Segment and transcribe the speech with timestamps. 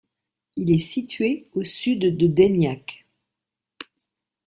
[0.55, 3.05] Il est situé au sud de Daignac.